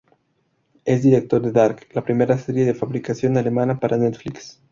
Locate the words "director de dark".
1.03-1.81